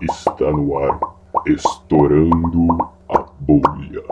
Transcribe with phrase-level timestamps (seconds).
[0.00, 0.98] Está no ar,
[1.46, 2.68] estourando
[3.08, 4.02] a bolha.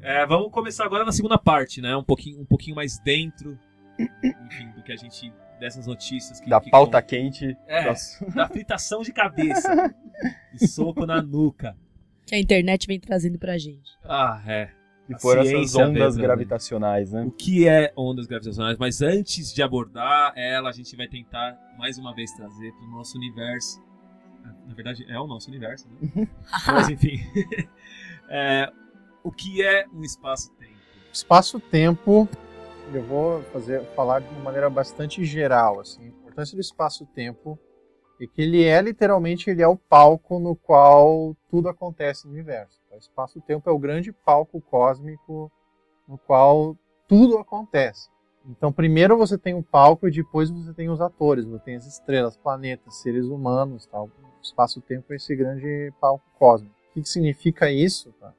[0.00, 1.96] É, vamos começar agora na segunda parte, né?
[1.96, 3.58] Um pouquinho, um pouquinho mais dentro,
[3.98, 7.56] enfim, do que a gente dessas notícias que Da que pauta com- quente.
[7.66, 7.84] É.
[7.84, 9.68] das- da fritação de cabeça
[10.54, 11.76] e soco na nuca.
[12.28, 13.90] Que a internet vem trazendo pra gente.
[14.04, 14.70] Ah, é.
[15.06, 16.26] Que A foram essas ondas mesmo, né?
[16.26, 17.24] gravitacionais, né?
[17.24, 18.76] O que é ondas gravitacionais?
[18.76, 22.90] Mas antes de abordar ela, a gente vai tentar mais uma vez trazer para o
[22.90, 23.82] nosso universo.
[24.66, 26.28] Na verdade, é o nosso universo, né?
[26.66, 27.18] Mas enfim.
[28.30, 28.70] É,
[29.24, 30.76] o que é um espaço-tempo?
[31.10, 32.28] Espaço-tempo,
[32.92, 35.80] eu vou fazer, falar de uma maneira bastante geral.
[35.80, 36.02] Assim.
[36.02, 37.58] A importância do espaço-tempo
[38.20, 42.78] é que ele é literalmente ele é o palco no qual tudo acontece no universo.
[42.92, 45.50] O espaço-tempo é o grande palco cósmico
[46.06, 48.08] no qual tudo acontece.
[48.48, 51.86] Então, primeiro você tem o palco e depois você tem os atores, você tem as
[51.86, 54.06] estrelas, planetas, seres humanos, tal.
[54.06, 56.74] O espaço-tempo é esse grande palco cósmico.
[56.90, 58.12] O que, que significa isso?
[58.18, 58.32] Tá?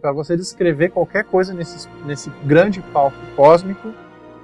[0.00, 3.92] Para você descrever qualquer coisa nesse, nesse grande palco cósmico,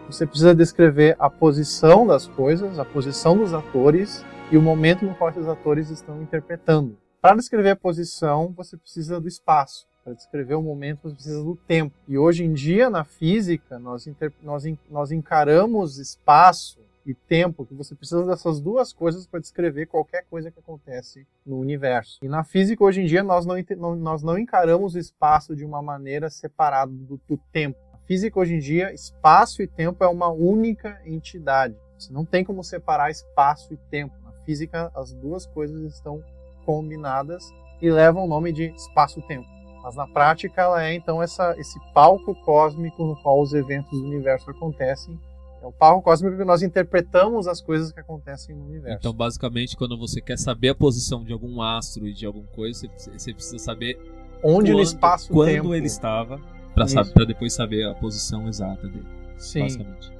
[0.07, 5.15] você precisa descrever a posição das coisas, a posição dos atores e o momento no
[5.15, 6.99] qual esses atores estão interpretando.
[7.23, 9.87] Para descrever a posição, você precisa do espaço.
[10.05, 11.97] Para descrever o momento, você precisa do tempo.
[12.07, 14.07] E hoje em dia, na física, nós,
[14.43, 20.27] nós, nós encaramos espaço e tempo, que você precisa dessas duas coisas para descrever qualquer
[20.29, 22.19] coisa que acontece no universo.
[22.23, 25.65] E na física, hoje em dia, nós não, não- nós não encaramos o espaço de
[25.65, 27.79] uma maneira separada do, do tempo.
[27.91, 31.75] Na física, hoje em dia, espaço e tempo é uma única entidade.
[31.99, 34.22] Você não tem como separar espaço e tempo.
[34.45, 36.23] Física, as duas coisas estão
[36.65, 37.43] combinadas
[37.81, 39.47] e levam o nome de espaço-tempo.
[39.83, 44.07] Mas na prática, ela é então essa, esse palco cósmico no qual os eventos do
[44.07, 45.19] universo acontecem.
[45.61, 48.99] É o palco cósmico que nós interpretamos as coisas que acontecem no universo.
[48.99, 52.89] Então, basicamente, quando você quer saber a posição de algum astro e de alguma coisa,
[52.97, 53.97] você, precisa saber
[54.43, 55.35] Onde no quando- espaço-tempo.
[55.69, 56.41] quando ele estava,
[56.75, 59.07] para depois saber a posição exata dele,
[59.37, 59.61] Sim.
[59.61, 60.13] basicamente.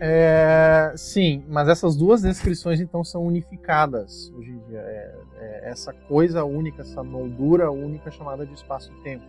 [0.00, 4.80] É, sim, mas essas duas descrições então são unificadas hoje em dia.
[4.80, 9.24] É, é essa coisa única, essa moldura única chamada de espaço-tempo.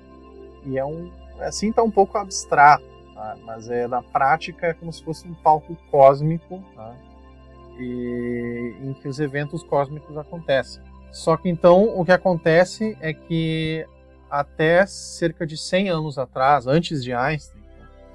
[0.65, 3.37] E é um, assim tá um pouco abstrato, tá?
[3.45, 6.95] mas é na prática é como se fosse um palco cósmico, tá?
[7.79, 10.81] e, em que os eventos cósmicos acontecem.
[11.11, 13.85] Só que então o que acontece é que
[14.29, 17.54] até cerca de 100 anos atrás, antes de Einstein,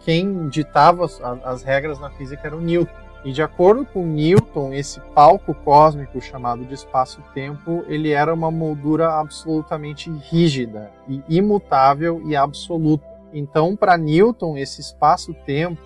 [0.05, 3.11] quem ditava as, as regras na física era o Newton.
[3.23, 9.13] E de acordo com Newton, esse palco cósmico chamado de espaço-tempo, ele era uma moldura
[9.21, 13.05] absolutamente rígida e imutável e absoluta.
[13.33, 15.81] Então, para Newton, esse espaço-tempo,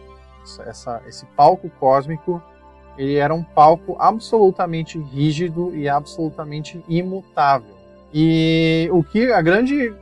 [0.64, 2.40] essa, esse palco cósmico,
[2.96, 7.74] ele era um palco absolutamente rígido e absolutamente imutável.
[8.12, 9.92] E o que a grande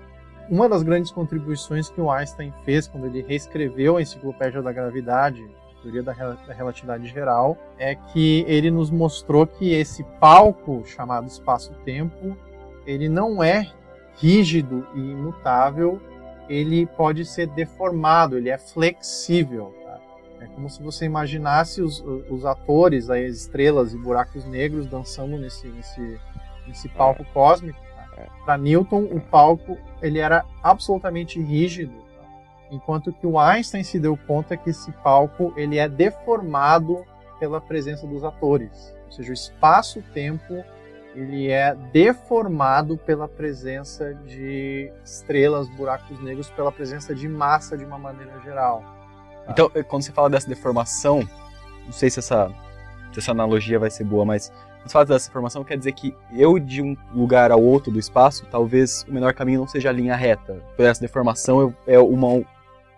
[0.50, 5.42] uma das grandes contribuições que o Einstein fez quando ele reescreveu a Enciclopédia da Gravidade,
[5.78, 10.82] a Teoria da Rel- da Relatividade Geral, é que ele nos mostrou que esse palco
[10.86, 12.36] chamado espaço-tempo,
[12.86, 13.70] ele não é
[14.16, 16.00] rígido e imutável,
[16.48, 19.75] ele pode ser deformado, ele é flexível.
[19.84, 19.98] tá?
[20.41, 25.38] É como se você imaginasse os, os atores, aí, as estrelas e buracos negros dançando
[25.38, 26.20] nesse, nesse,
[26.66, 27.81] nesse palco cósmico.
[28.44, 32.24] Para Newton, o palco ele era absolutamente rígido, tá?
[32.70, 37.04] enquanto que o Einstein se deu conta que esse palco ele é deformado
[37.38, 38.94] pela presença dos atores.
[39.06, 40.64] Ou seja, o espaço-tempo
[41.14, 47.98] ele é deformado pela presença de estrelas, buracos negros, pela presença de massa de uma
[47.98, 48.82] maneira geral.
[49.48, 51.28] Então, eh, quando você fala dessa deformação,
[51.84, 52.48] não sei se essa,
[53.12, 54.52] se essa analogia vai ser boa, mas
[54.84, 58.47] você fala dessa deformação, quer dizer que eu de um lugar ao outro do espaço,
[58.50, 60.62] talvez o menor caminho não seja a linha reta.
[60.76, 62.43] Por essa deformação é uma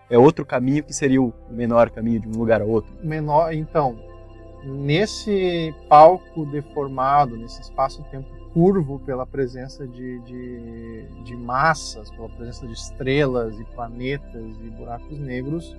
[0.09, 2.91] é outro caminho que seria o menor caminho de um lugar ao outro.
[3.03, 3.53] menor.
[3.53, 3.97] Então,
[4.63, 12.73] nesse palco deformado, nesse espaço-tempo curvo pela presença de, de, de massas, pela presença de
[12.73, 15.75] estrelas e planetas e buracos negros,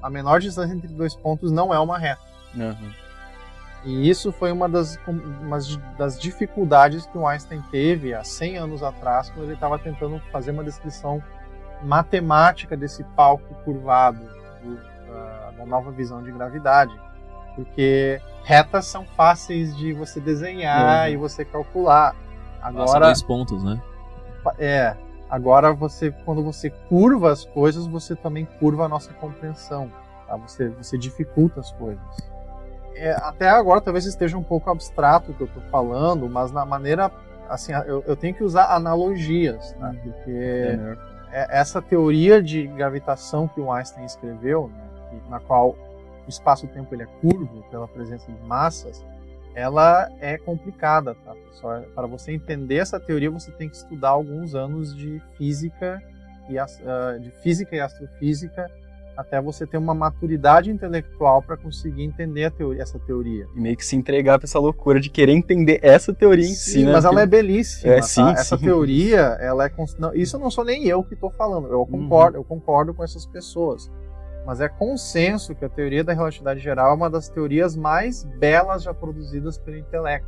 [0.00, 2.22] a menor distância entre dois pontos não é uma reta.
[2.54, 2.92] Uhum.
[3.84, 5.58] E isso foi uma das, uma
[5.96, 10.50] das dificuldades que o Einstein teve há 100 anos atrás, quando ele estava tentando fazer
[10.50, 11.22] uma descrição
[11.82, 14.20] matemática desse palco curvado
[14.62, 16.92] do, da, da nova visão de gravidade.
[17.56, 21.14] Porque retas são fáceis de você desenhar Uhum.
[21.14, 22.14] e você calcular.
[22.60, 23.80] Agora, dois pontos, né?
[24.58, 24.94] é,
[25.30, 29.88] Agora, você, quando você curva as coisas, você também curva a nossa compreensão.
[30.26, 30.36] Tá?
[30.36, 32.02] Você, você dificulta as coisas.
[32.94, 36.64] É, até agora, talvez esteja um pouco abstrato o que eu estou falando, mas na
[36.64, 37.10] maneira,
[37.48, 39.94] assim, eu, eu tenho que usar analogias, tá?
[40.02, 40.96] porque É,
[41.32, 45.70] é- essa teoria de gravitação que o Einstein escreveu, né, na qual
[46.26, 49.04] o espaço-tempo ele é curvo pela presença de massas,
[49.54, 51.82] ela é complicada, tá, pessoal?
[51.94, 56.00] Para você entender essa teoria, você tem que estudar alguns anos de física
[56.48, 56.66] e ah,
[57.20, 58.70] de física e astrofísica
[59.20, 63.46] até você ter uma maturidade intelectual para conseguir entender teoria- essa teoria.
[63.54, 66.72] E meio que se entregar pra essa loucura de querer entender essa teoria em si,
[66.72, 66.92] Sim, né?
[66.92, 67.92] mas ela é belíssima.
[67.92, 68.02] É, tá?
[68.02, 68.64] sim, Essa sim.
[68.64, 69.70] teoria, ela é.
[69.98, 71.68] não, isso não sou nem eu que estou falando.
[71.68, 73.90] Eu concordo, eu concordo com essas pessoas.
[74.46, 78.82] Mas é consenso que a teoria da relatividade geral é uma das teorias mais belas
[78.82, 80.26] já produzidas pelo intelecto.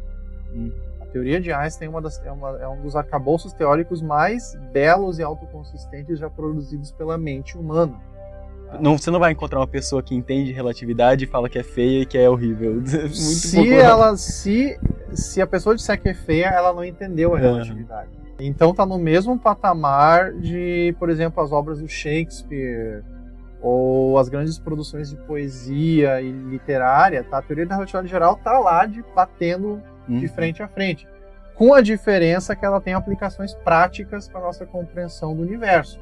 [0.55, 0.71] Hum.
[1.01, 4.55] A teoria de Einstein é, uma das- é uma- é um dos arcabouços teóricos mais
[4.71, 7.99] belos e autoconsistentes já produzidos pela mente humana.
[8.81, 12.03] Não, você não vai encontrar uma pessoa que entende relatividade e fala que é feia
[12.03, 12.75] e que é horrível.
[12.81, 14.79] Muito se ela se
[15.15, 17.43] se a pessoa disser que é feia, ela não entendeu a É.
[17.43, 18.11] relatividade.
[18.41, 23.03] Então tá no mesmo patamar de, por exemplo, as obras do Shakespeare
[23.61, 27.39] ou as grandes produções de poesia e literária, tá?
[27.39, 30.29] A teoria da relatividade geral tá lá de batendo de Hum.
[30.29, 31.07] frente a frente,
[31.55, 36.01] com a diferença que ela tem aplicações práticas para nossa compreensão do universo.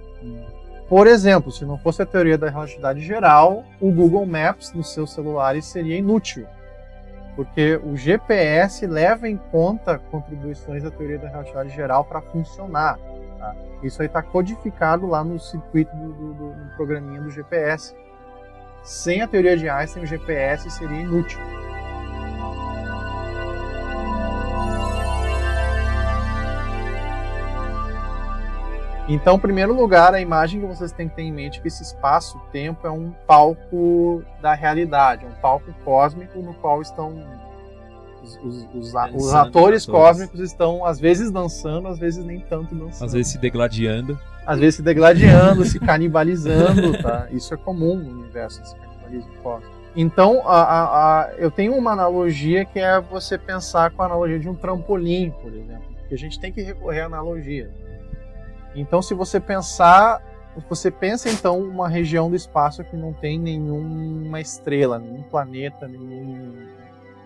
[0.90, 5.12] Por exemplo, se não fosse a teoria da relatividade geral, o Google Maps nos seus
[5.14, 6.46] celulares seria inútil,
[7.36, 12.98] porque o GPS leva em conta contribuições da teoria da relatividade geral para funcionar.
[13.38, 13.54] tá?
[13.84, 17.94] Isso aí está codificado lá no circuito do, do- do- no programinha do GPS.
[18.82, 21.38] Sem a teoria de Einstein, o GPS seria inútil.
[29.12, 31.68] Então, em primeiro lugar, a imagem que vocês têm que ter em mente é que
[31.68, 37.22] esse espaço-tempo é um palco da realidade, é um palco cósmico no qual estão
[38.22, 42.74] os, os- os a- os atores cósmicos estão às vezes dançando, às vezes nem tanto
[42.74, 44.18] dançando, Às vezes se degladiando.
[44.46, 47.26] às vezes se degladiando, se canibalizando, tá?
[47.32, 49.72] Isso é comum no universo esse canibalismo cósmico.
[49.96, 54.38] Então, a, a- a- eu tenho uma analogia que é você pensar com a analogia
[54.38, 57.70] de um trampolim, por exemplo, porque a gente tem que recorrer a analogia.
[58.74, 60.22] Então, se você pensar,
[60.68, 66.68] você pensa então uma região do espaço que não tem nenhuma estrela, nenhum planeta, nenhum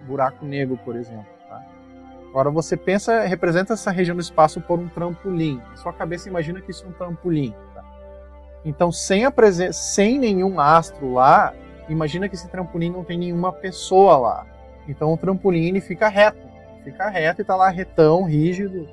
[0.06, 1.26] buraco negro, por exemplo.
[1.48, 1.62] Tá?
[2.28, 5.60] Agora você pensa, representa essa região do espaço por um trampolim.
[5.70, 7.54] Na sua cabeça imagina que isso é um trampolim.
[7.74, 7.84] tá?
[8.64, 9.32] Então, sem a
[9.72, 11.52] sem nenhum astro lá,
[11.88, 14.46] imagina que esse trampolim não tem nenhuma pessoa lá.
[14.88, 16.46] Então o trampolim ele fica reto,
[16.82, 18.88] fica reto e tá lá retão, rígido.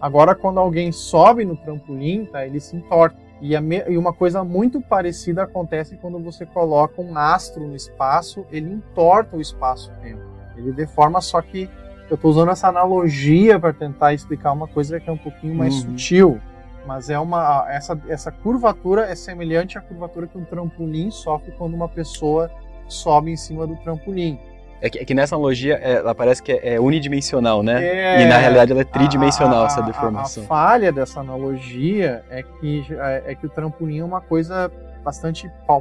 [0.00, 3.16] Agora quando alguém sobe no trampolim, tá, ele se entorta.
[3.40, 8.72] E, e uma coisa muito parecida acontece quando você coloca um astro no espaço, ele
[8.72, 10.22] entorta o espaço-tempo.
[10.56, 11.70] Ele deforma, só que
[12.10, 15.74] eu estou usando essa analogia para tentar explicar uma coisa que é um pouquinho mais
[15.84, 15.90] Uhum.
[15.90, 16.40] sutil.
[16.86, 21.74] Mas é uma essa, essa curvatura é semelhante à curvatura que um trampolim sofre quando
[21.74, 22.50] uma pessoa
[22.88, 24.38] sobe em cima do trampolim.
[24.80, 27.84] É que, é que nessa analogia é, ela parece que é, é unidimensional, né?
[27.84, 30.44] É, E na realidade ela é tridimensional, a- essa a- deformação.
[30.44, 34.70] A, falha dessa analogia é que, é, é que o trampolim é uma coisa
[35.04, 35.78] bastante palpável,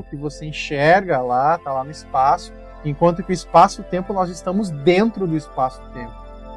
[0.00, 0.04] Palpável.
[0.10, 2.52] que você enxerga lá, tá lá no espaço,
[2.84, 6.12] enquanto que o espaço-tempo nós estamos dentro do espaço-tempo.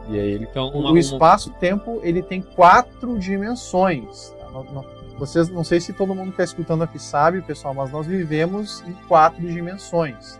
[0.09, 0.47] E aí ele.
[0.49, 4.33] Então, uma, o espaço-tempo ele tem quatro dimensões.
[4.39, 4.49] tá?
[4.51, 7.91] Não- não- Vocês, não sei se todo mundo que está escutando aqui sabe, pessoal, mas
[7.91, 10.39] nós vivemos em quatro dimensões.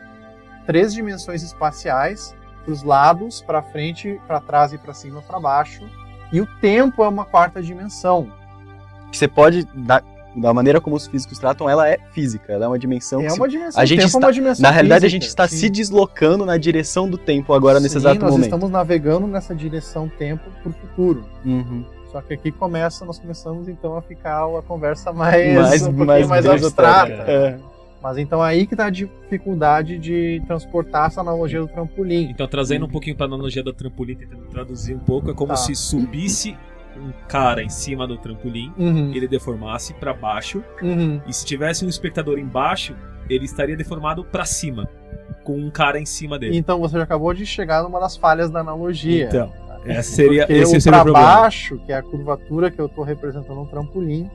[0.68, 5.82] Três dimensões espaciais, para os lados, para frente, para trás e para cima, para baixo.
[6.32, 8.30] E o tempo é uma quarta dimensão.
[9.10, 10.04] Que você pode, da,
[10.36, 13.48] da maneira como os físicos tratam, ela é física, ela é uma dimensão É uma
[13.48, 13.82] dimensão.
[13.82, 15.56] a gente tempo está- é uma dimensão Na realidade, a física, gente está sim.
[15.56, 18.44] se deslocando na direção do tempo agora, nesse Sim, exato nós momento.
[18.48, 21.26] estamos navegando nessa direção tempo para o futuro.
[21.46, 21.86] Uhum.
[22.12, 26.06] Só que aqui começa, nós começamos então a ficar a conversa mais, Mais- um pouquinho
[26.08, 27.12] mais mais, abstrata.
[27.14, 27.58] É.
[28.02, 32.30] Mas então aí que tá a dificuldade de transportar essa analogia do trampolim.
[32.30, 35.50] Então, trazendo um pouquinho para a analogia da trampolim, tentando traduzir um pouco, é como
[35.50, 35.56] Tá.
[35.58, 36.56] se subisse
[36.96, 41.22] um cara em cima do trampolim, Uhum, ele deformasse para baixo, uhum.
[41.28, 42.96] e se tivesse um espectador embaixo,
[43.30, 44.88] ele estaria deformado para cima,
[45.44, 46.58] com um cara em cima dele.
[46.58, 49.28] Então você já acabou de chegar numa das falhas da analogia.
[49.28, 49.52] Então,
[49.86, 51.28] essa seria, Porque esse seria o problema.
[51.42, 54.30] baixo, que é a curvatura que eu estou representando um trampolim,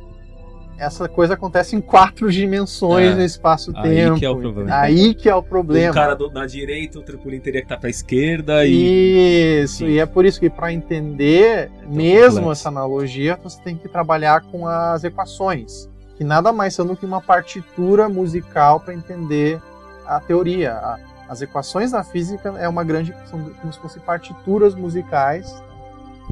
[0.83, 4.15] essa coisa acontece em quatro dimensões É, no espaço-tempo.
[4.15, 4.75] aí que é o problema.
[4.81, 5.95] Aí que é o O problema.
[5.95, 9.63] cara do- na direita, o trampolim teria que estar pra esquerda e.
[9.63, 9.87] Isso, Sim.
[9.89, 12.51] e é por isso que para entender mesmo complexo.
[12.53, 17.07] essa analogia, você tem que trabalhar com as equações, que nada mais são do que
[17.07, 19.61] uma partitura musical para entender
[20.07, 20.73] a teoria.
[20.75, 20.99] A-
[21.29, 25.63] As equações da física é uma grande são como se fossem partituras musicais.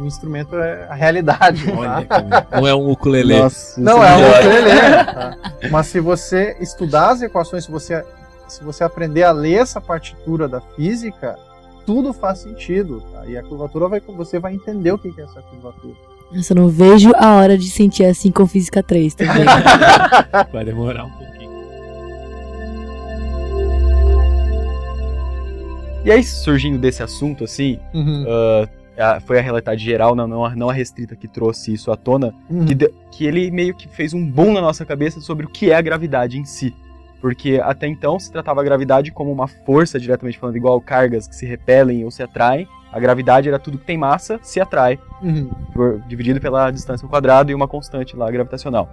[0.01, 1.67] O instrumento é a realidade.
[1.71, 1.79] tá?
[1.79, 3.39] Olha, que- não é um ukulele.
[3.39, 5.37] Nossa, Não isso é um ukulele, tá?
[5.71, 8.03] Mas se você estudar as equações, se você,
[8.49, 11.37] se você aprender a ler essa partitura da física,
[11.85, 13.03] tudo faz sentido.
[13.13, 13.27] Tá?
[13.27, 15.95] E a curvatura vai, você vai entender o que é essa curvatura.
[16.33, 19.45] Nossa, eu não vejo a hora de sentir assim com Física 3 também.
[20.53, 21.51] Vai demorar um pouquinho.
[26.05, 27.79] E aí, surgindo desse assunto, assim,
[28.29, 28.69] ah,
[28.99, 31.97] a- foi a realidade geral, não, não, a, não a restrita que trouxe isso à
[31.97, 32.67] tona, Uhum.
[32.67, 35.71] que, de- que ele meio que fez um boom na nossa cabeça sobre o que
[35.71, 36.75] é a gravidade em si.
[37.21, 41.37] Porque até então se tratava a gravidade como uma força, diretamente falando, igual cargas que
[41.37, 42.67] se repelem ou se atraem.
[42.93, 45.51] A gravidade era tudo que tem massa, se atrai, Uhum.
[45.75, 48.89] por- dividido pela distância ao quadrado e uma constante lá gravitacional.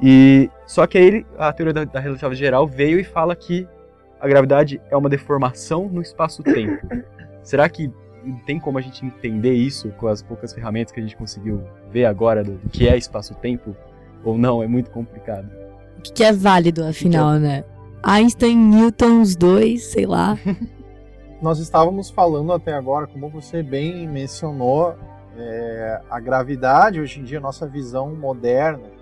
[0.00, 3.66] E só que aí ele- a teoria da, da relatividade geral veio e fala que
[4.20, 6.86] a gravidade é uma deformação no espaço-tempo.
[7.42, 7.90] Será que
[8.46, 12.04] tem como a gente entender isso com as poucas ferramentas que a gente conseguiu ver
[12.04, 13.76] agora do, do que é espaço-tempo?
[14.24, 14.62] Ou não?
[14.62, 15.48] É muito complicado.
[15.98, 17.64] O que, que é válido, afinal, né?
[18.02, 20.38] Einstein, Newton, os dois, sei lá.
[21.42, 24.96] Nós estávamos falando até agora, como você bem mencionou,
[25.36, 28.98] é, a gravidade, hoje em dia, a nossa visão moderna,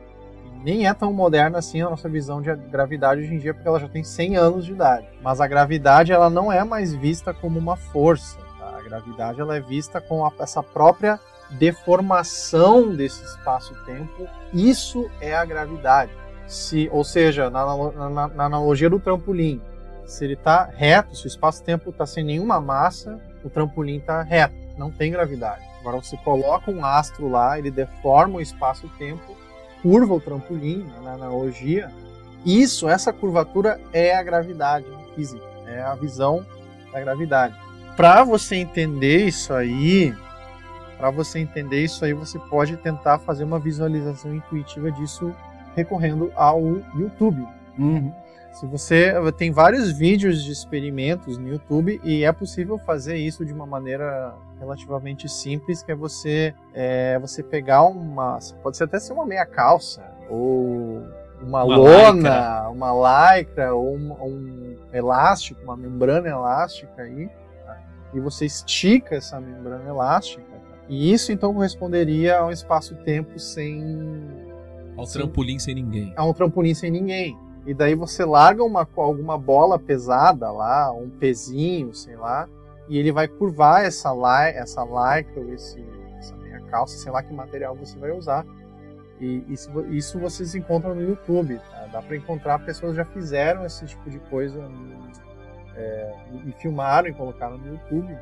[0.63, 3.79] nem é tão moderna assim a nossa visão de gravidade hoje em dia, porque ela
[3.79, 5.07] já tem 100 anos de idade.
[5.23, 8.39] Mas a gravidade, ela não é mais vista como uma força.
[8.87, 14.27] Gravidade, ela é vista com a- essa própria deformação desse espaço-tempo.
[14.53, 16.11] Isso é a gravidade.
[16.47, 17.65] Se, ou seja, na,
[18.11, 19.61] na- na analogia do trampolim,
[20.05, 24.55] se ele está reto, se o espaço-tempo está sem nenhuma massa, o trampolim está reto,
[24.79, 25.65] não tem gravidade.
[25.81, 29.37] Agora você coloca um astro lá, ele deforma o espaço-tempo,
[29.83, 31.91] curva o trampolim né, na analogia.
[32.45, 36.45] Isso, essa curvatura é a gravidade física, é a visão
[36.93, 37.55] da gravidade.
[37.97, 40.15] Para você entender isso aí,
[40.99, 45.35] para você entender isso aí, você pode tentar fazer uma visualização intuitiva disso
[45.75, 46.61] recorrendo ao
[46.95, 47.47] YouTube.
[48.53, 53.53] Se você tem vários vídeos de experimentos no YouTube e é possível fazer isso de
[53.53, 59.13] uma maneira relativamente simples, que é você é, você pegar uma, pode ser até ser
[59.13, 61.03] uma meia calça ou
[61.43, 62.69] uma, Uma lona, lycra.
[62.71, 67.29] uma lycra ou um, um elástico, uma membrana elástica aí?
[68.15, 70.45] E você estica essa membrana elástica.
[70.89, 74.23] E isso então corresponderia a um espaço-tempo sem
[74.97, 75.19] Ao Sim.
[75.19, 76.13] trampolim sem ninguém.
[76.17, 77.37] a um trampolim sem ninguém.
[77.67, 82.49] E daí você larga uma, alguma bola pesada lá, um pezinho, sei lá,
[82.89, 85.85] e ele vai curvar essa, li, essa lycra ou esse,
[86.17, 88.47] essa meia calça, sei lá que material você vai usar.
[89.21, 91.59] E isso, isso vocês encontram no YouTube.
[91.59, 91.89] Tá?
[91.93, 95.26] Dá para encontrar, pessoas já fizeram esse tipo de coisa no-
[95.77, 96.15] é,
[96.47, 98.17] e filmaram e colocaram no YouTube.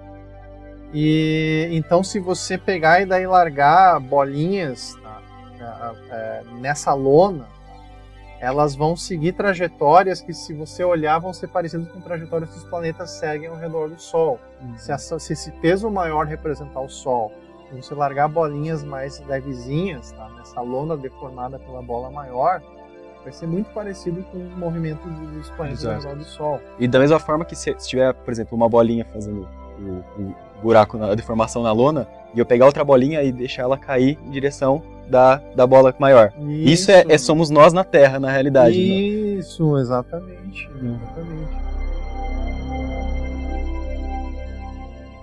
[0.93, 5.21] E então, se você pegar e daí largar bolinhas tá,
[5.61, 7.47] a- a- nessa lona,
[8.41, 12.65] elas vão seguir trajetórias que, se você olhar, vão ser parecidas com trajetórias que os
[12.65, 14.39] planetas seguem ao redor do Sol.
[14.77, 17.33] Se, essa- se esse peso maior representar o Sol,
[17.73, 22.61] e você largar bolinhas mais levezinhas, tá, nessa lona deformada pela bola maior,
[23.25, 26.61] vai ser muito parecido com o movimento dos planetas ao redor do Sol.
[26.79, 30.35] E da mesma forma que se, se tiver, por exemplo, uma bolinha fazendo o, o
[30.63, 34.19] buraco, na, a deformação na lona, e eu pegar outra bolinha e deixar ela cair
[34.25, 36.33] em direção da, da bola maior.
[36.49, 38.77] Isso, é, é- somos nós na Terra, na realidade.
[38.77, 38.83] né?
[38.85, 40.69] Isso, exatamente.
[40.77, 41.65] exatamente.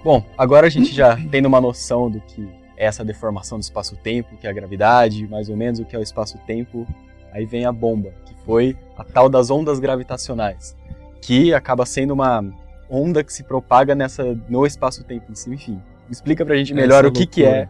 [0.03, 4.36] Bom, agora a gente já tendo uma noção do que é essa deformação do espaço-tempo,
[4.38, 6.88] que é a gravidade, mais ou menos o que é o espaço-tempo,
[7.32, 10.76] aí vem a bomba, que foi a tal das ondas gravitacionais,
[11.22, 12.44] que acaba sendo uma
[12.90, 15.82] onda que se propaga nessa no espaço-tempo em si, enfim.
[16.10, 17.70] Explica pra gente melhor Essa o que, que é.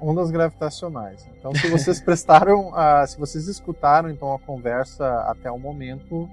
[0.00, 1.28] ondas gravitacionais.
[1.38, 6.28] Então, se vocês prestaram, a, se vocês escutaram então a conversa até o momento,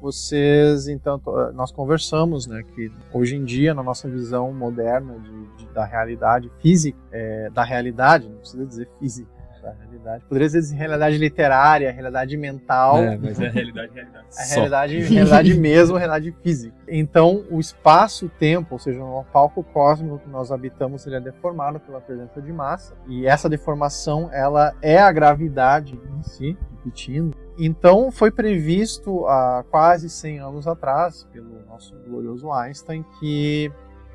[0.00, 1.20] vocês então
[1.54, 6.50] nós conversamos, né, que hoje em dia na nossa visão moderna de, de- da realidade
[6.60, 9.30] física, é, da realidade, não precisa dizer física,
[9.62, 12.98] da realidade, poderia dizer realidade literária, realidade mental.
[12.98, 14.26] É, mas é realidade, realidade.
[14.28, 14.54] A Só.
[14.56, 16.74] realidade, realidade mesmo, realidade física.
[16.88, 22.00] Então, o espaço-tempo, ou seja, o palco cósmico que nós habitamos, ele é deformado pela
[22.00, 22.94] presença de massa.
[23.06, 26.56] E essa deformação, ela é a gravidade em si.
[26.82, 27.36] repetindo.
[27.58, 33.70] Então foi previsto há quase 100 anos atrás, pelo nosso glorioso Einstein, que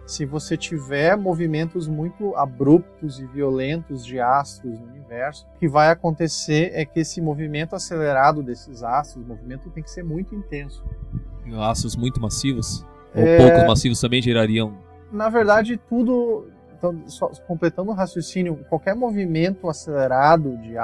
[0.08, 5.90] se você tiver movimentos muito abruptos e violentos de astros no universo, o que vai
[5.90, 10.84] acontecer é que esse movimento acelerado desses astros, o movimento tem que ser muito intenso.
[11.60, 12.86] Astros muito massivos?
[13.14, 13.38] Ou É.
[13.38, 14.78] poucos massivos também gerariam.
[15.12, 16.48] Na verdade, tudo.
[16.78, 20.76] Então, só completando o raciocínio, qualquer movimento acelerado de,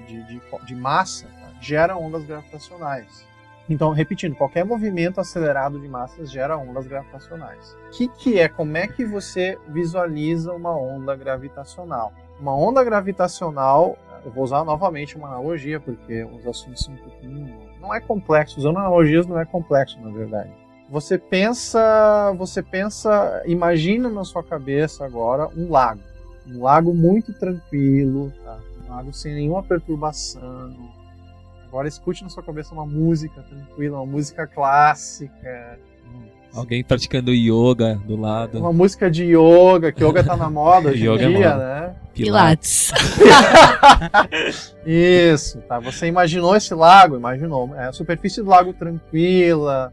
[0.00, 3.26] de, de, de massa tá, gera ondas gravitacionais.
[3.68, 7.76] Então, repetindo, qualquer movimento acelerado de massas gera ondas gravitacionais.
[7.88, 8.48] O que, que é?
[8.48, 12.12] Como é que você visualiza uma onda gravitacional?
[12.40, 17.54] Uma onda gravitacional, eu vou usar novamente uma analogia, porque os assuntos são um pouquinho.
[17.80, 20.50] Não é complexo, usando analogias não é complexo, na verdade.
[20.88, 26.00] Você pensa, você pensa, imagina na sua cabeça agora um lago,
[26.46, 28.58] um lago muito tranquilo, tá?
[28.86, 30.74] um lago sem nenhuma perturbação.
[31.68, 35.78] Agora escute na sua cabeça uma música tranquila, uma música clássica,
[36.54, 38.58] Alguém praticando yoga do lado.
[38.58, 41.56] uma música de yoga, que yoga tá na moda hoje em Yoga é dia, moda.
[41.58, 41.96] né?
[42.14, 42.90] Pilates.
[44.86, 45.78] Isso, tá?
[45.80, 47.16] Você imaginou esse lago?
[47.16, 47.74] Imaginou.
[47.76, 49.92] É a superfície do lago tranquila,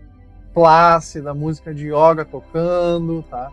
[0.53, 3.51] plácida, música de yoga tocando, tá?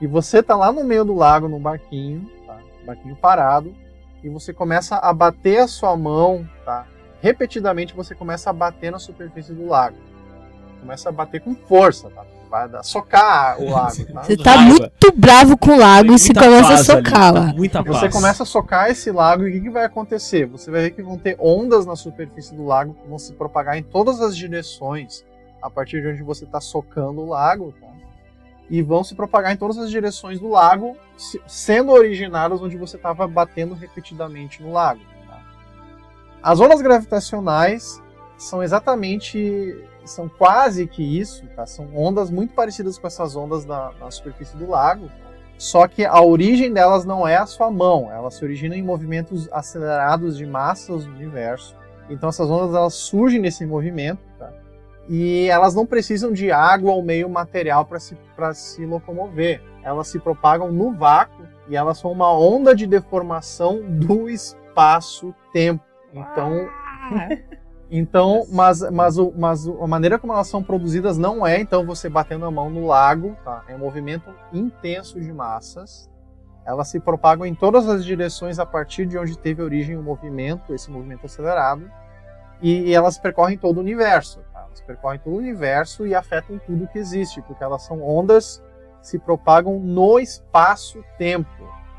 [0.00, 2.58] E você tá lá no meio do lago, num barquinho, tá?
[2.86, 3.74] Barquinho parado,
[4.22, 6.86] e você começa a bater a sua mão, tá?
[7.26, 9.96] Repetidamente você começa a bater na superfície do lago.
[10.78, 12.24] Começa a bater com força, tá?
[12.48, 14.22] Vai dar, socar o lago, tá?
[14.22, 14.70] Você tá Raiva.
[14.78, 17.46] muito bravo com o lago e você Muita começa a paz socar tá lá.
[17.52, 17.96] Muita paz.
[17.98, 20.46] Você começa a socar esse lago e o que, que vai acontecer?
[20.46, 23.76] Você vai ver que vão ter ondas na superfície do lago que vão se propagar
[23.76, 25.24] em todas as direções
[25.60, 27.88] a partir de onde você está socando o lago, tá?
[28.70, 32.94] E vão se propagar em todas as direções do lago, se- sendo originadas onde você
[32.96, 35.00] estava batendo repetidamente no lago.
[36.42, 38.02] As ondas gravitacionais
[38.36, 41.66] são exatamente, são quase que isso, tá?
[41.66, 45.10] São ondas muito parecidas com essas ondas na, na superfície do lago?
[45.58, 49.48] Só que a origem delas não é a sua mão, elas se originam em movimentos
[49.50, 51.74] acelerados de massas do universo.
[52.10, 54.52] Então essas ondas elas surgem nesse movimento, tá?
[55.08, 58.16] E elas não precisam de água ou meio material para se,
[58.54, 59.62] se locomover.
[59.82, 65.85] Elas se propagam no vácuo e elas são uma onda de deformação do espaço-tempo.
[66.12, 66.68] Então,
[67.90, 71.84] então, mas, mas, o, mas o- a maneira como elas são produzidas não é então
[71.86, 73.64] você batendo a mão no lago, tá?
[73.68, 76.10] É um movimento intenso de massas.
[76.64, 80.74] Elas se propagam em todas as direções a partir de onde teve origem o movimento,
[80.74, 81.88] esse movimento acelerado,
[82.60, 84.40] e, e elas percorrem todo o universo.
[84.52, 84.64] tá?
[84.66, 88.60] Elas percorrem todo o universo e afetam tudo que existe, porque elas são ondas
[89.00, 91.48] que se propagam no espaço-tempo.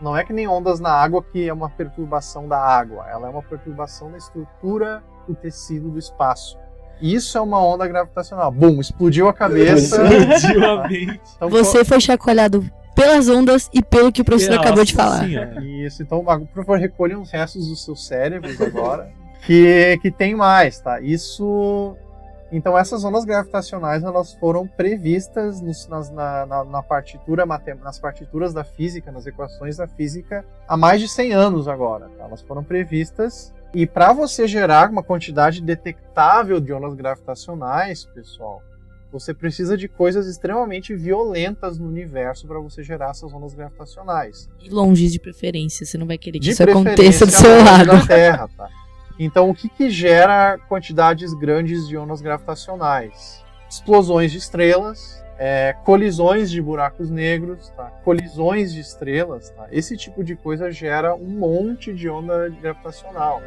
[0.01, 3.29] Não é que nem ondas na água que é uma perturbação da água, ela é
[3.29, 6.57] uma perturbação da estrutura do tecido do espaço.
[7.01, 8.51] Isso é uma onda gravitacional.
[8.51, 10.01] Bum, explodiu a cabeça.
[10.07, 11.21] Explodiu a mente.
[11.35, 15.19] Então, Você foi chacoalhado pelas ondas e pelo que o professor Nossa acabou de falar.
[15.19, 15.63] Senhora.
[15.63, 19.11] Isso, então, por favor, recolha os restos dos seus cérebros agora,
[19.45, 20.99] que, que tem mais, tá?
[20.99, 21.95] Isso.
[22.51, 27.45] Então, essas ondas gravitacionais elas foram previstas nos- nas, na, na, na partitura,
[27.83, 32.07] nas partituras da física, nas equações da física, há mais de 100 anos agora.
[32.17, 32.23] tá?
[32.23, 33.53] Elas foram previstas.
[33.73, 38.61] E para você gerar uma quantidade detectável de ondas gravitacionais, pessoal,
[39.11, 44.49] você precisa de coisas extremamente violentas no universo para você gerar essas ondas gravitacionais.
[44.61, 47.85] E longe de preferência, você não vai querer que De isso aconteça do seu lado.
[47.87, 48.69] da Terra, tá?
[49.19, 53.43] Então, o que, que gera quantidades grandes de ondas gravitacionais?
[53.67, 57.91] Explosões de estrelas, é, colisões de buracos negros, tá?
[58.03, 59.49] colisões de estrelas.
[59.49, 59.67] Tá?
[59.71, 63.41] Esse tipo de coisa gera um monte de onda gravitacional.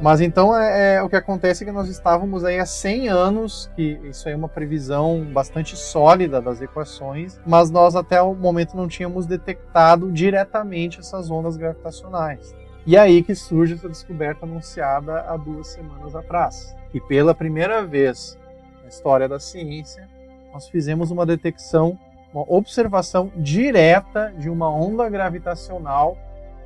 [0.00, 3.70] Mas então é, é, o que acontece é que nós estávamos aí há 100 anos,
[3.74, 8.86] que isso é uma previsão bastante sólida das equações, mas nós até o momento não
[8.86, 12.54] tínhamos detectado diretamente essas ondas gravitacionais.
[12.86, 16.76] E aí que surge essa descoberta anunciada há duas semanas atrás.
[16.92, 18.38] E pela primeira vez
[18.82, 20.08] na história da ciência,
[20.52, 21.98] nós fizemos uma detecção,
[22.32, 26.16] uma observação direta de uma onda gravitacional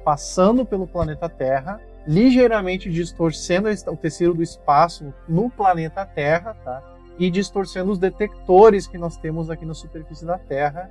[0.05, 6.83] passando pelo planeta Terra ligeiramente distorcendo o tecido do espaço no planeta Terra, tá?
[7.19, 10.91] E distorcendo os detectores que nós temos aqui na superfície da Terra,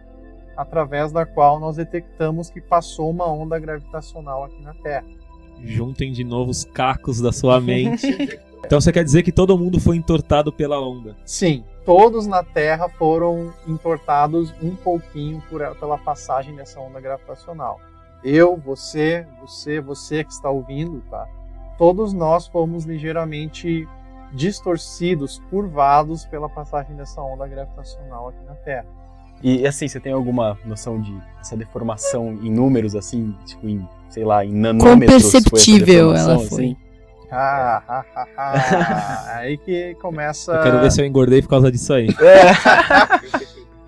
[0.55, 5.07] através da qual nós detectamos que passou uma onda gravitacional aqui na Terra.
[5.63, 8.07] Juntem de novo os cacos da sua mente.
[8.65, 11.15] Então você quer dizer que todo mundo foi entortado pela onda?
[11.25, 17.79] Sim, todos na Terra foram entortados um pouquinho por, pela passagem dessa onda gravitacional.
[18.23, 21.27] Eu, você, você, você que está ouvindo, tá?
[21.77, 23.87] todos nós fomos ligeiramente
[24.33, 28.85] distorcidos, curvados pela passagem dessa onda gravitacional aqui na Terra.
[29.43, 34.23] E assim, você tem alguma noção de essa deformação em números, assim, tipo em, sei
[34.25, 35.21] lá, em nanômetros?
[35.21, 36.63] foi essa perceptível deformação, ela foi.
[36.63, 36.77] assim?
[37.29, 39.37] Ah, ah, ah, ah.
[39.37, 40.53] aí que começa.
[40.53, 42.07] Eu quero ver se eu engordei por causa disso aí.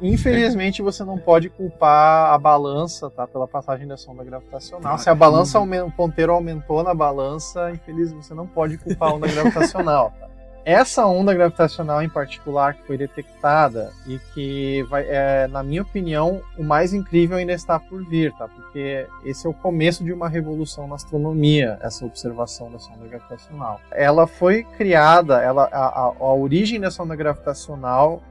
[0.02, 4.98] Infelizmente você não pode culpar a balança, tá, pela passagem da sonda gravitacional.
[4.98, 9.14] Se a balança aumen- o ponteiro aumentou na balança, infelizmente você não pode culpar a
[9.16, 10.14] onda gravitacional.
[10.18, 10.28] tá?
[10.70, 16.44] Essa onda gravitacional em particular que foi detectada e que vai, é, na minha opinião,
[16.56, 18.48] o mais incrível ainda está por vir, tá?
[18.48, 23.82] Porque esse é o começo de uma revolução na astronomia, essa observação dessa onda gravitacional.
[23.90, 28.22] Ela foi criada, ela, a, a, a origem dessa onda gravitacional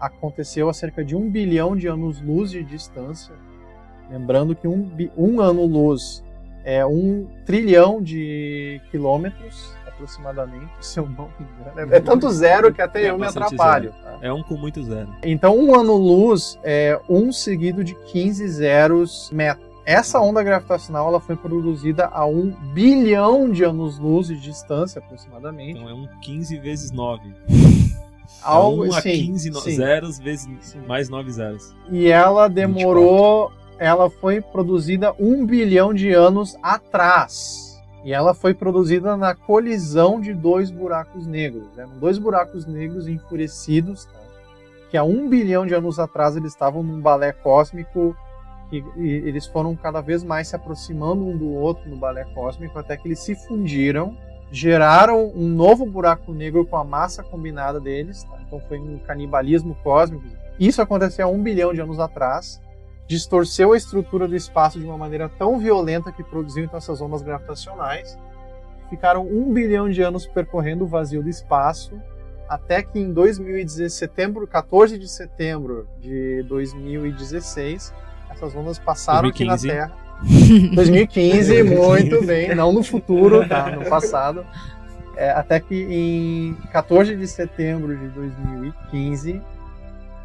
[0.00, 3.36] aconteceu a cerca de um bilhão de anos-luz de distância.
[4.10, 6.24] Lembrando que um, um ano-luz
[6.64, 11.92] é um trilhão de quilômetros, aproximadamente, se eu não me engano.
[11.92, 13.92] É, é tanto zero que até É eu me atrapalho.
[14.02, 14.18] tá?
[14.20, 15.08] É um com muito zero.
[15.22, 19.64] Então, um ano-luz é um seguido de 15 zeros metros.
[19.86, 25.78] Essa onda gravitacional ela foi produzida a um bilhão de anos-luz de distância, aproximadamente.
[25.78, 27.34] Então é um 15 vezes 9.
[28.42, 29.76] Algo é 1 a sim, 15 no- sim.
[29.76, 30.80] zeros vezes Sim.
[30.86, 31.74] mais 9 zeros.
[31.90, 33.52] E ela demorou.
[33.78, 37.73] Ela foi produzida um bilhão de anos atrás.
[38.04, 41.66] E ela foi produzida na colisão de dois buracos negros.
[41.76, 44.20] Eram dois buracos negros enfurecidos, tá?
[44.90, 48.14] que há um bilhão de anos atrás eles estavam num balé cósmico.
[48.68, 52.96] Que, eles foram cada vez mais se aproximando um do outro no balé cósmico, até
[52.96, 54.16] que eles se fundiram,
[54.50, 58.22] geraram um novo buraco negro com a massa combinada deles.
[58.24, 58.38] tá?
[58.46, 60.24] Então foi um canibalismo cósmico.
[60.60, 62.60] Isso aconteceu há um bilhão de anos atrás
[63.06, 67.22] distorceu a estrutura do espaço de uma maneira tão violenta que produziu então essas ondas
[67.22, 68.18] gravitacionais.
[68.88, 72.00] Ficaram um bilhão de anos percorrendo o vazio do espaço,
[72.48, 77.92] até que em 2016, setembro, 14 de setembro de 2016,
[78.30, 79.66] essas ondas passaram aqui 2015.
[79.66, 80.04] na Terra.
[80.74, 83.70] 2015, muito bem, não no futuro, tá?
[83.70, 84.44] No passado.
[85.16, 89.40] É, até que em 14 de setembro de 2015,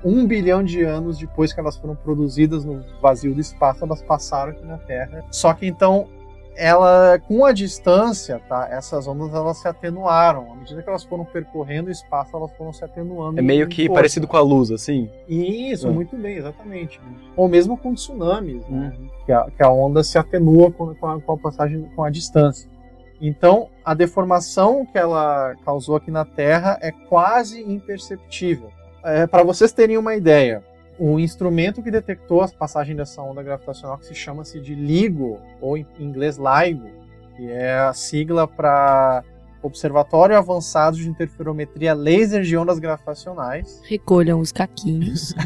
[0.03, 4.51] um bilhão de anos depois que elas foram produzidas no vazio do espaço, elas passaram
[4.51, 5.23] aqui na Terra.
[5.31, 6.07] Só que então,
[6.55, 8.67] ela, com a distância, tá?
[8.69, 10.51] Essas ondas elas se atenuaram.
[10.51, 13.39] À medida que elas foram percorrendo o espaço, elas foram se atenuando.
[13.39, 15.09] É meio que parecido com a luz, assim.
[15.27, 15.89] Isso, É.
[15.91, 16.99] muito bem, exatamente.
[17.35, 18.93] Ou mesmo com tsunamis, né?
[18.97, 19.09] Uhum.
[19.25, 22.09] que, a, que a onda se atenua com, com, a, com a passagem, com a
[22.09, 22.69] distância.
[23.21, 28.69] Então, a deformação que ela causou aqui na Terra é quase imperceptível.
[29.03, 30.63] É, Para vocês terem uma ideia,
[30.97, 35.77] o instrumento que detectou a passagem dessa onda gravitacional, que se chama-se de LIGO, ou
[35.77, 36.89] em inglês LIGO,
[37.35, 39.23] que é a sigla para
[39.61, 45.33] Observatório Avançado de Interferometria Laser de Ondas Gravitacionais, Recolham os caquinhos.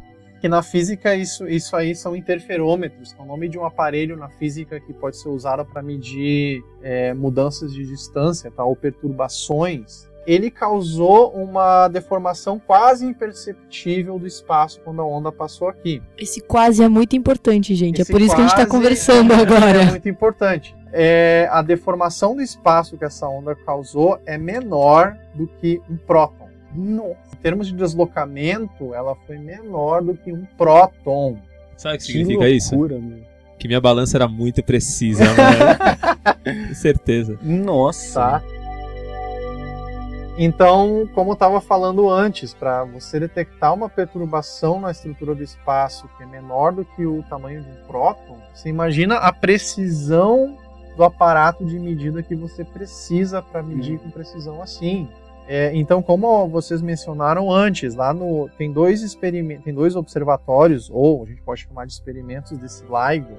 [0.40, 4.30] que na física isso, isso aí são interferômetros, é o nome de um aparelho na
[4.30, 10.08] física que pode ser usado para medir é, mudanças de distância tá, ou perturbações.
[10.26, 16.02] Ele causou uma deformação quase imperceptível do espaço quando a onda passou aqui.
[16.18, 18.00] Esse quase é muito importante, gente.
[18.02, 19.84] Esse é por isso que a gente tá quase conversando é, É agora.
[19.86, 20.74] muito importante.
[20.92, 26.48] É, a deformação do espaço que essa onda causou é menor do que um próton.
[26.74, 27.16] Nossa.
[27.32, 31.38] Em termos de deslocamento, ela foi menor do que um próton.
[31.76, 32.74] Sabe o que Que significa isso?
[32.76, 33.18] loucura, meu.
[33.58, 36.36] Que minha balança era muito precisa, mano.
[36.68, 37.38] Com certeza.
[37.42, 38.20] Nossa.
[38.20, 38.42] Tá?
[40.42, 46.08] Então, como eu estava falando antes, para você detectar uma perturbação na estrutura do espaço
[46.16, 50.56] que é menor do que o tamanho de um próton, você imagina a precisão
[50.96, 55.06] do aparato de medida que você precisa para medir com precisão assim.
[55.46, 61.22] É, então, como vocês mencionaram antes, lá no tem dois experimentos, tem dois observatórios, ou
[61.22, 63.36] a gente pode chamar de experimentos desse LIGO.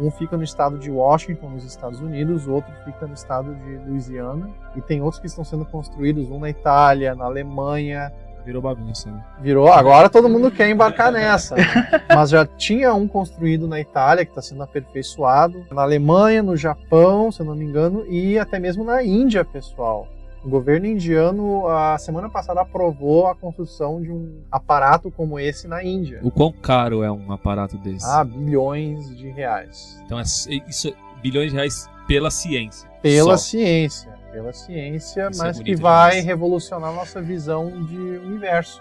[0.00, 3.76] Um fica no estado de Washington, nos Estados Unidos, o outro fica no estado de
[3.88, 8.12] Louisiana, e tem outros que estão sendo construídos, um na Itália, na Alemanha,
[8.44, 9.24] Virou bagunça, né?
[9.40, 11.54] Virou, agora todo mundo quer embarcar nessa.
[12.12, 17.30] Mas já tinha um construído na Itália, que está sendo aperfeiçoado, na Alemanha, no Japão,
[17.30, 20.08] se eu não me engano, e até mesmo na Índia, pessoal.
[20.44, 25.84] O governo indiano, a semana passada, aprovou a construção de um aparato como esse na
[25.84, 26.18] Índia.
[26.22, 28.04] O quão caro é um aparato desse?
[28.06, 30.00] Ah, bilhões de reais.
[30.04, 30.22] Então é
[30.68, 32.90] isso é bilhões de reais pela ciência.
[33.00, 33.44] Pela Só.
[33.44, 34.10] ciência.
[34.32, 36.24] Pela ciência, Isso é mas que bonito vai demais.
[36.24, 38.80] revolucionar a nossa visão de universo.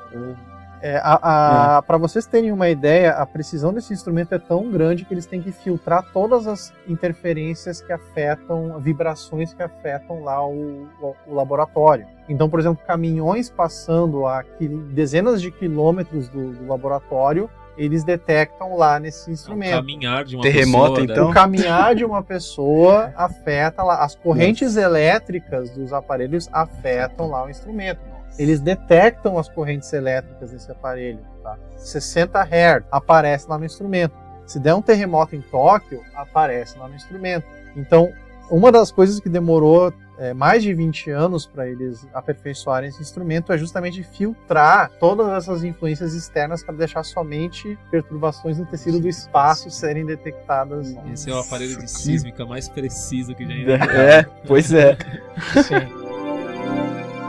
[0.82, 5.06] É, a, a, Para vocês terem uma ideia, a precisão desse instrumento é tão grande
[5.06, 10.88] que eles têm que filtrar todas as interferências que afetam, vibrações que afetam lá o,
[11.02, 12.08] o, o laboratório.
[12.28, 14.44] Então, por exemplo, caminhões passando a
[14.92, 19.74] dezenas de quilômetros do, do laboratório eles detectam lá nesse instrumento.
[19.74, 21.14] O caminhar de uma Terremoto, pessoa, né?
[21.14, 21.30] então.
[21.30, 27.50] O caminhar de uma pessoa afeta lá, as correntes elétricas dos aparelhos afetam lá o
[27.50, 28.02] instrumento.
[28.38, 31.20] Eles detectam as correntes elétricas desse aparelho.
[31.44, 31.58] Tá?
[31.78, 34.14] 60 Hz aparece lá no instrumento.
[34.46, 37.46] Se der um terremoto em Tóquio, aparece lá no instrumento.
[37.76, 38.12] Então,
[38.50, 43.52] uma das coisas que demorou é, mais de 20 anos para eles aperfeiçoarem esse instrumento
[43.52, 49.72] é justamente filtrar todas essas influências externas para deixar somente perturbações no tecido do espaço
[49.72, 50.94] serem detectadas.
[51.12, 53.92] Esse é o aparelho de sísmica mais preciso que já inventaram.
[54.02, 54.96] É, pois é.
[55.64, 56.01] Sim.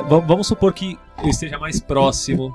[0.08, 2.54] Vamos supor que eu esteja mais próximo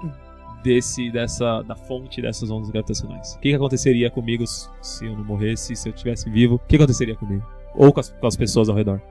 [0.64, 3.34] desse dessa da fonte dessas ondas gravitacionais.
[3.34, 4.46] O que, que aconteceria comigo
[4.82, 6.56] se eu não morresse, se eu estivesse vivo?
[6.56, 7.46] O que aconteceria comigo?
[7.76, 9.02] Ou com as, com as pessoas ao redor?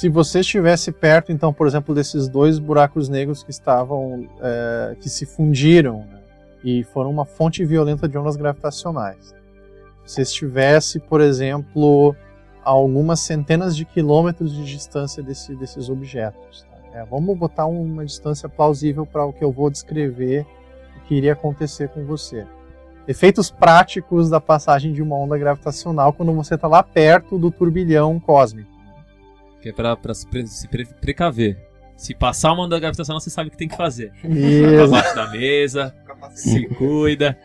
[0.00, 5.10] se você estivesse perto, então, por exemplo, desses dois buracos negros que estavam, é, que
[5.10, 6.22] se fundiram né,
[6.64, 9.34] e foram uma fonte violenta de ondas gravitacionais.
[10.06, 12.16] Se estivesse, por exemplo,
[12.64, 16.66] a algumas centenas de quilômetros de distância desse, desses objetos.
[16.92, 20.44] É, vamos botar uma distância plausível para o que eu vou descrever
[20.96, 22.46] o que iria acontecer com você.
[23.06, 28.18] Efeitos práticos da passagem de uma onda gravitacional quando você está lá perto do turbilhão
[28.20, 28.70] cósmico.
[29.60, 31.58] Que é pra, pra se, pre, se pre, precaver.
[31.96, 34.12] Se passar uma onda gravitacional, você sabe o que tem que fazer.
[34.24, 34.84] Isso.
[34.84, 35.94] Abaixo da mesa,
[36.34, 37.38] se cuida,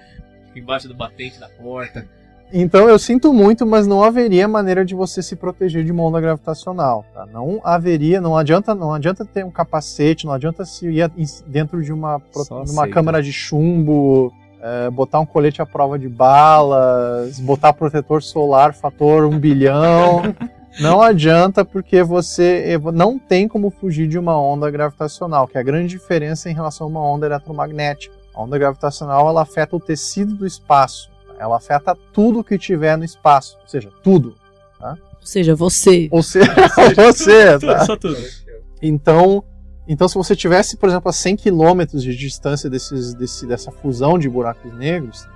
[0.48, 2.08] fica embaixo do batente da porta.
[2.54, 6.22] Então eu sinto muito, mas não haveria maneira de você se proteger de uma onda
[6.22, 7.04] gravitacional.
[7.14, 7.26] Tá?
[7.26, 11.12] Não haveria, não adianta, não adianta ter um capacete, não adianta se ir
[11.48, 12.22] dentro de uma,
[12.70, 14.32] uma câmara de chumbo,
[14.62, 20.22] é, botar um colete à prova de balas, botar protetor solar fator um bilhão.
[20.78, 25.64] Não adianta porque você não tem como fugir de uma onda gravitacional, que é a
[25.64, 28.14] grande diferença em relação a uma onda eletromagnética.
[28.34, 33.04] A onda gravitacional ela afeta o tecido do espaço, ela afeta tudo que tiver no
[33.04, 34.36] espaço, ou seja, tudo.
[34.80, 34.98] Tá?
[35.20, 36.08] Ou seja, você.
[36.12, 36.54] Ou seja,
[36.96, 37.60] você.
[37.60, 37.86] Tá?
[37.86, 38.18] Só tudo.
[38.82, 39.44] Então,
[39.88, 44.18] então, se você tivesse, por exemplo, a 100 km de distância desses, desse, dessa fusão
[44.18, 45.28] de buracos negros,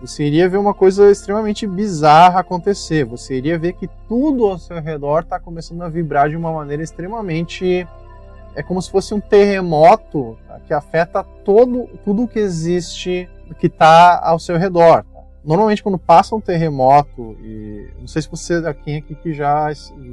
[0.00, 3.04] você iria ver uma coisa extremamente bizarra acontecer.
[3.04, 6.82] Você iria ver que tudo ao seu redor está começando a vibrar de uma maneira
[6.82, 7.86] extremamente.
[8.54, 10.58] É como se fosse um terremoto tá?
[10.66, 15.04] que afeta todo, tudo que existe, que está ao seu redor.
[15.50, 19.66] Normalmente, quando passa um terremoto, e não sei se você, quem aqui que já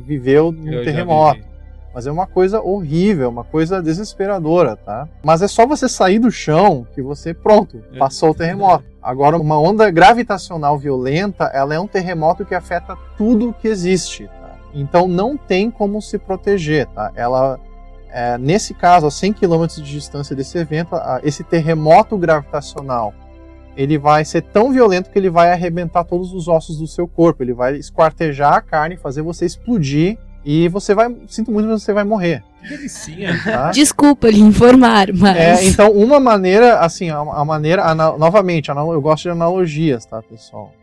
[0.03, 1.45] viveu um terremoto
[1.93, 5.09] mas é uma coisa horrível, uma coisa desesperadora, tá?
[5.23, 7.97] Mas é só você sair do chão que você, pronto, é.
[7.97, 8.85] passou o terremoto.
[9.01, 14.57] Agora, uma onda gravitacional violenta, ela é um terremoto que afeta tudo que existe, tá?
[14.75, 17.11] Então não tem como se proteger, tá?
[17.15, 17.59] Ela,
[18.11, 23.11] é, nesse caso, a 100 km de distância desse evento, esse terremoto gravitacional
[23.77, 27.43] ele vai ser tão violento que ele vai arrebentar todos os ossos do seu corpo,
[27.43, 31.93] ele vai esquartejar a carne, fazer você explodir e você vai, sinto muito, mas você
[31.93, 32.43] vai morrer.
[32.63, 33.37] Que delicinha.
[33.45, 33.69] Tá?
[33.71, 35.37] Desculpa lhe informar, mas.
[35.37, 40.05] É, então, uma maneira, assim, a, a maneira, a, novamente, a, eu gosto de analogias,
[40.05, 40.73] tá, pessoal?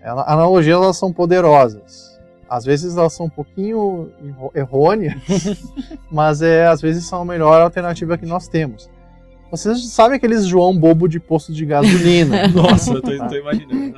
[0.00, 2.14] Ela, analogias, elas são poderosas.
[2.48, 4.12] Às vezes elas são um pouquinho
[4.54, 5.14] errôneas,
[6.08, 8.88] mas é, às vezes são a melhor alternativa que nós temos.
[9.56, 12.48] Vocês sabem aqueles João bobo de posto de gasolina?
[12.52, 13.94] Nossa, eu tô, tô imaginando.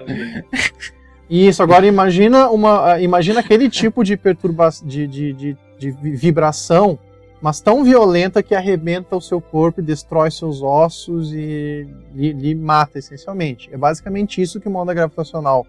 [1.28, 2.92] Isso, agora imagina uma.
[2.92, 6.98] Ah, imagina aquele tipo de perturbação de, de, de, de, vibração,
[7.40, 12.54] mas tão violenta que arrebenta o seu corpo e destrói seus ossos e lhe, lhe
[12.54, 13.68] mata essencialmente.
[13.72, 15.66] É basicamente isso que uma onda gravitacional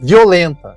[0.00, 0.76] violenta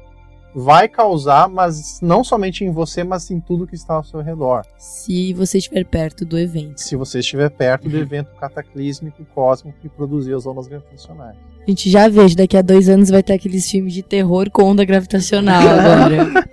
[0.56, 4.64] vai causar, mas não somente em você, mas em tudo que está ao seu redor.
[4.78, 6.78] Se você estiver perto do evento.
[6.80, 11.36] Se você estiver perto do evento cataclísmico cósmico que produziu as ondas gravitacionais.
[11.62, 14.64] A gente já vejo, daqui a dois anos vai ter aqueles filmes de terror com
[14.64, 16.50] onda gravitacional agora.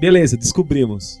[0.00, 1.20] Beleza, descobrimos.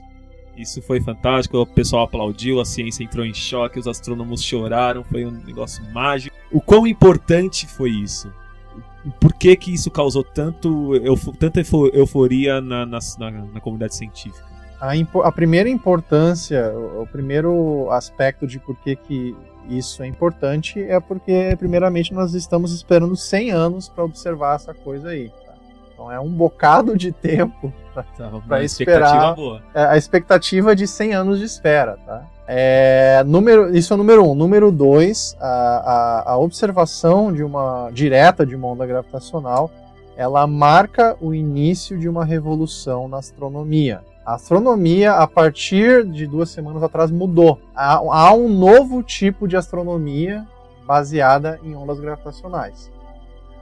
[0.56, 5.26] Isso foi fantástico, o pessoal aplaudiu, a ciência entrou em choque, os astrônomos choraram, foi
[5.26, 6.34] um negócio mágico.
[6.50, 8.32] O quão importante foi isso?
[9.20, 11.60] Por que, que isso causou tanto, eufo, tanta
[11.92, 14.44] euforia na, na, na, na comunidade científica?
[14.80, 14.92] A,
[15.24, 19.36] a, primeira importância, o, o, primeiro aspecto de por que, que
[19.68, 25.10] isso é importante é porque, primeiramente, nós estamos esperando 100 anos para observar essa coisa
[25.10, 25.28] aí.
[25.28, 25.54] Tá?
[25.92, 29.00] Então é um bocado de tempo para tá, esperar.
[29.02, 29.62] Expectativa boa.
[29.74, 31.96] É, a expectativa de 100 anos de espera.
[32.04, 32.26] Tá?
[32.46, 34.34] É, número, isso é o número um.
[34.34, 35.46] Número dois, a,
[36.26, 39.70] a, a observação de uma direta de uma onda gravitacional,
[40.16, 44.02] ela marca o início de uma revolução na astronomia.
[44.24, 47.58] A astronomia, a partir de duas semanas atrás, mudou.
[47.74, 50.46] Há, há um novo tipo de astronomia
[50.86, 52.90] baseada em ondas gravitacionais.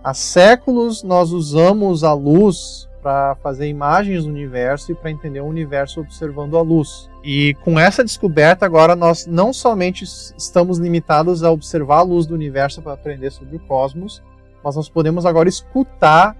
[0.03, 5.47] Há séculos nós usamos a luz para fazer imagens do universo e para entender o
[5.47, 7.11] universo observando a luz.
[7.23, 12.35] E com essa descoberta, agora nós não somente estamos limitados a observar a luz do
[12.35, 14.23] universo para aprender sobre o cosmos,
[14.63, 16.37] mas nós podemos agora escutar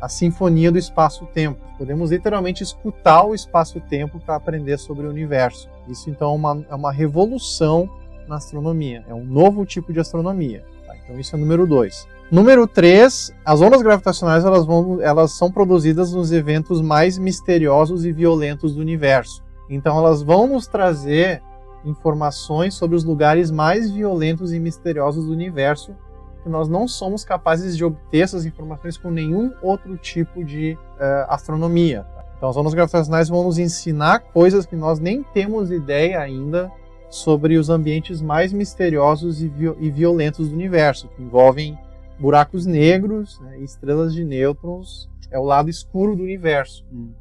[0.00, 1.60] a sinfonia do espaço-tempo.
[1.78, 5.68] Podemos literalmente escutar o espaço-tempo para aprender sobre o universo.
[5.88, 7.88] Isso então é uma, é uma revolução
[8.28, 10.64] na astronomia, é um novo tipo de astronomia.
[10.86, 10.94] Tá?
[10.96, 12.06] Então isso é número 2.
[12.30, 18.12] Número 3, as ondas gravitacionais elas, vão, elas são produzidas nos eventos mais misteriosos e
[18.12, 19.42] violentos do universo.
[19.68, 21.42] Então elas vão nos trazer
[21.84, 25.92] informações sobre os lugares mais violentos e misteriosos do universo
[26.44, 31.26] que nós não somos capazes de obter essas informações com nenhum outro tipo de uh,
[31.28, 32.06] astronomia.
[32.36, 36.70] Então as ondas gravitacionais vão nos ensinar coisas que nós nem temos ideia ainda
[37.10, 41.76] sobre os ambientes mais misteriosos e, vi e violentos do universo, que envolvem
[42.20, 46.84] buracos negros né, e estrelas de nêutrons é o lado escuro do universo.
[46.92, 47.12] Uhum.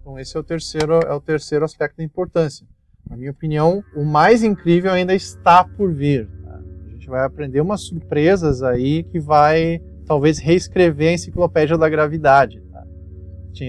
[0.00, 2.66] Então esse é o terceiro é o terceiro aspecto da importância.
[3.08, 6.28] Na minha opinião, o mais incrível ainda está por vir.
[6.44, 6.60] Tá?
[6.86, 12.60] A gente vai aprender umas surpresas aí que vai talvez reescrever a enciclopédia da gravidade.
[12.72, 12.84] Tá?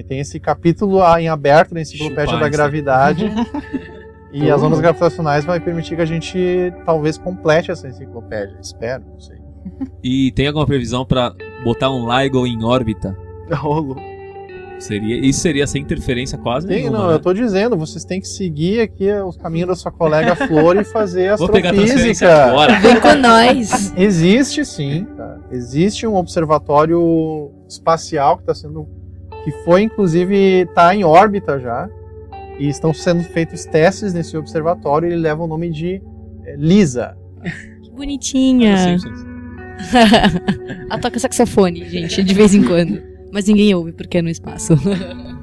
[0.08, 3.30] Tem esse capítulo em aberto na enciclopédia da gravidade.
[4.32, 8.58] e as ondas gravitacionais vai permitir que a gente talvez complete essa enciclopédia.
[8.60, 9.43] Espero, não sei.
[10.04, 13.18] E tem alguma previsão para botar um LIGO em órbita?
[13.52, 13.96] Rolo.
[14.80, 17.14] Seria, isso seria sem interferência quase Tem, nenhuma, não, né?
[17.14, 20.84] eu tô dizendo, vocês têm que seguir aqui os caminhos da sua colega Flor e
[20.84, 22.46] fazer Vou pegar a transferência astrofísica.
[22.46, 22.80] agora.
[22.82, 23.94] Vem com nós.
[23.96, 25.40] Existe sim, tá?
[25.52, 28.86] existe um observatório espacial que está sendo,
[29.46, 31.88] que foi inclusive tá em órbita já
[32.60, 35.08] e estão sendo feitos testes nesse observatório.
[35.08, 36.02] e Ele leva o nome de
[36.46, 37.16] eh, LISA.
[37.84, 39.00] Que bonitinha.
[39.00, 39.33] Simpsons.
[40.90, 43.02] Ela toca saxofone, gente, de vez em quando.
[43.32, 44.74] Mas ninguém ouve porque é no espaço.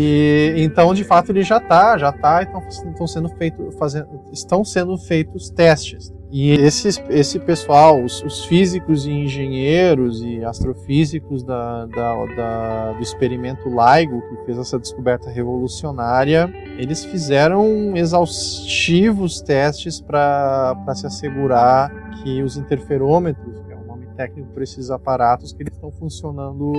[0.00, 4.64] E então, de fato, ele já está, já tá, então estão sendo feito, fazendo, estão
[4.64, 6.12] sendo feitos testes.
[6.30, 13.02] E esse, esse pessoal, os, os físicos e engenheiros e astrofísicos da, da, da, do
[13.02, 21.90] experimento LIGO, que fez essa descoberta revolucionária, eles fizeram exaustivos testes para se assegurar
[22.22, 26.72] que os interferômetros, que é o nome técnico para esses aparatos, que eles estão funcionando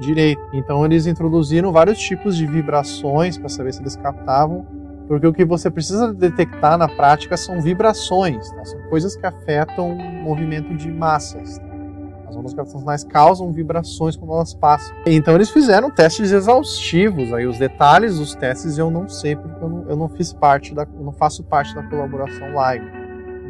[0.00, 0.42] direito.
[0.52, 4.66] Então eles introduziram vários tipos de vibrações para saber se eles captavam,
[5.06, 8.64] porque o que você precisa detectar na prática são vibrações, tá?
[8.64, 11.58] são coisas que afetam o movimento de massas.
[11.58, 11.72] tá?
[12.28, 14.96] As ondas gravitacionais causam vibrações quando elas passam.
[15.04, 17.32] Então eles fizeram testes exaustivos.
[17.32, 20.74] Aí os detalhes dos testes eu não sei porque eu não, eu não fiz parte
[20.74, 22.86] da, eu não faço parte da colaboração LIGO.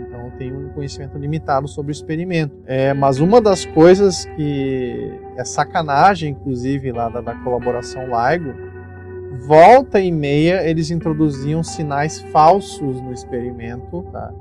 [0.01, 2.57] Então eu tenho um conhecimento limitado sobre o experimento.
[2.67, 8.72] É, mas uma das coisas que é sacanagem, inclusive lá da, da colaboração LIGO,
[9.47, 14.33] volta e meia eles introduziam sinais falsos no experimento, tá?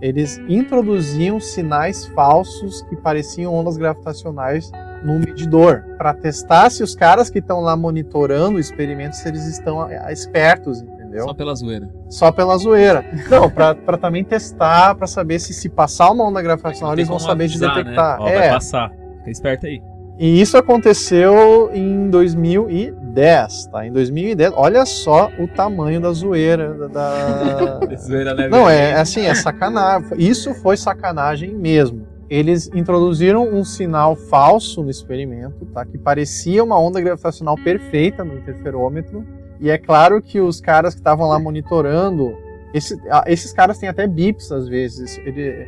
[0.00, 4.70] Eles introduziam sinais falsos que pareciam ondas gravitacionais
[5.02, 9.44] no medidor para testar se os caras que estão lá monitorando o experimento se eles
[9.46, 11.24] estão ah, espertos, entendeu?
[11.24, 11.90] Só pela zoeira.
[12.08, 13.04] Só pela zoeira.
[13.28, 17.44] Não, para também testar, para saber se se passar uma onda gravitacional eles vão saber
[17.44, 17.82] avisar, de né?
[17.82, 18.20] detectar.
[18.20, 18.50] Ó, Vai é.
[18.50, 18.90] passar.
[19.18, 19.82] Fica esperto aí.
[20.18, 23.86] E isso aconteceu em 2010, tá?
[23.86, 27.80] Em 2010, olha só o tamanho da zoeira da.
[27.96, 28.70] Zoeira, né, Não, velho?
[28.78, 30.08] é assim, é sacanagem.
[30.18, 32.06] Isso foi sacanagem mesmo.
[32.28, 35.84] Eles introduziram um sinal falso no experimento, tá?
[35.84, 39.24] Que parecia uma onda gravitacional perfeita no interferômetro.
[39.60, 42.36] E é claro que os caras que estavam lá monitorando,
[42.74, 45.16] esse- esses caras têm até bips às vezes.
[45.24, 45.66] Ele-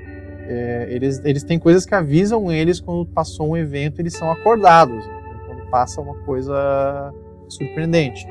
[0.50, 5.04] é, eles, eles têm coisas que avisam eles quando passou um evento, eles são acordados.
[5.04, 5.46] entendeu?
[5.46, 7.14] Quando passa uma coisa
[7.48, 8.26] surpreendente.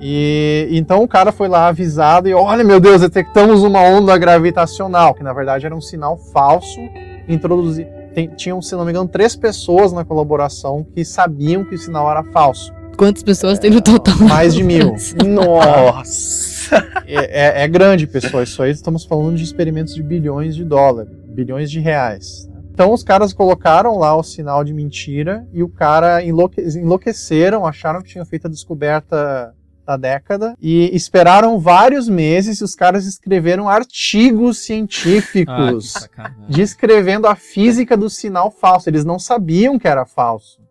[0.00, 5.14] E então o cara foi lá avisado e olha, meu Deus, detectamos uma onda gravitacional,
[5.14, 6.80] que na verdade era um sinal falso.
[7.28, 7.86] Introduzi...
[8.12, 12.10] Tem, tinham, se não me engano, três pessoas na colaboração que sabiam que o sinal
[12.10, 12.70] era falso.
[12.96, 14.16] Quantas pessoas tem no total?
[14.18, 14.94] Mais de mil.
[15.24, 16.76] Nossa!
[17.06, 18.42] É, é- é grande, pessoal.
[18.42, 22.46] Isso aí estamos falando de experimentos de bilhões de dólares, bilhões de reais.
[22.52, 22.60] né?
[22.72, 28.00] Então os caras colocaram lá o sinal de mentira e o cara enlouque enlouqueceram, acharam
[28.02, 33.68] que tinham feito a descoberta da década e esperaram vários meses e os caras escreveram
[33.68, 36.44] artigos Ah, científicos sacanagem.
[36.48, 38.88] descrevendo a física do sinal falso.
[38.88, 40.61] Eles não sabiam que era falso.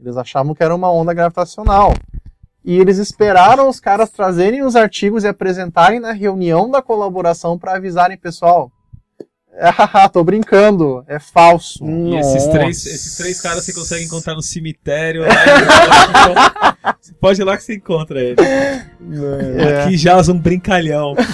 [0.00, 1.92] Eles achavam que era uma onda gravitacional.
[2.64, 7.76] E eles esperaram os caras trazerem os artigos e apresentarem na reunião da colaboração para
[7.76, 8.70] avisarem, pessoal.
[9.58, 11.84] Ah, tô brincando, é falso.
[11.84, 15.22] E esses três, esses três caras você consegue encontrar no cemitério.
[15.22, 18.36] lá em- Você pode ir lá que você encontra ele.
[18.40, 19.82] É.
[19.84, 21.14] Aqui jaz um brincalhão.